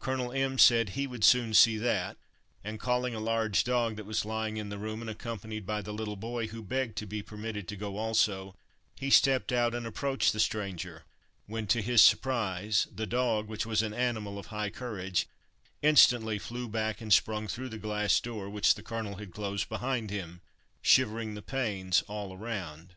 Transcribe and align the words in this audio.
Colonel 0.00 0.32
M—— 0.32 0.58
said 0.58 0.88
"he 0.88 1.06
would 1.06 1.22
soon 1.22 1.54
see 1.54 1.76
that," 1.78 2.16
and 2.64 2.80
calling 2.80 3.14
a 3.14 3.20
large 3.20 3.62
dog 3.62 3.94
that 3.94 4.06
was 4.06 4.24
lying 4.24 4.56
in 4.56 4.70
the 4.70 4.76
room, 4.76 5.00
and 5.00 5.08
accompanied 5.08 5.64
by 5.66 5.82
the 5.82 5.94
little 5.94 6.16
boy, 6.16 6.48
who 6.48 6.64
begged 6.64 6.96
to 6.96 7.06
be 7.06 7.22
permitted 7.22 7.68
to 7.68 7.76
go 7.76 7.96
also, 7.96 8.56
he 8.96 9.08
stepped 9.08 9.52
out 9.52 9.76
and 9.76 9.86
approached 9.86 10.32
the 10.32 10.40
stranger; 10.40 11.04
when, 11.46 11.68
to 11.68 11.80
his 11.80 12.02
surprise, 12.04 12.88
the 12.92 13.06
dog, 13.06 13.46
which 13.46 13.66
was 13.66 13.80
an 13.80 13.94
animal 13.94 14.36
of 14.36 14.46
high 14.46 14.70
courage, 14.70 15.28
instantly 15.80 16.40
flew 16.40 16.68
back, 16.68 17.00
and 17.00 17.12
sprung 17.12 17.46
through 17.46 17.68
the 17.68 17.78
glass 17.78 18.18
door, 18.18 18.50
which 18.50 18.74
the 18.74 18.82
colonel 18.82 19.14
had 19.18 19.32
closed 19.32 19.68
behind 19.68 20.10
him, 20.10 20.40
shivering 20.82 21.34
the 21.34 21.40
panes 21.40 22.02
all 22.08 22.36
around. 22.36 22.96